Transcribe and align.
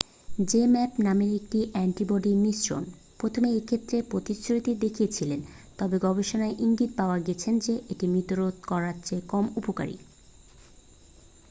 zmapp 0.45 0.91
নামে 0.99 1.27
একটি 1.35 1.59
antibody 1.71 2.33
মিশ্রণ 2.43 2.83
প্রথমে 3.19 3.49
এক্ষেত্রে 3.53 3.97
প্রতিশ্রুতি 4.11 4.71
দেখিয়েছিল 4.75 5.31
তবে 5.79 5.95
গবেষণায় 6.05 6.57
ইঙ্গিত 6.59 6.91
পাওয়া 6.99 7.17
গেছে 7.27 7.49
যে 7.65 7.73
এটি 7.91 8.05
মৃত্যু 8.07 8.35
রোধ 8.35 8.55
করার 8.67 8.95
চেয়ে 9.05 9.23
কম 9.27 9.45
উপকারী 9.55 9.95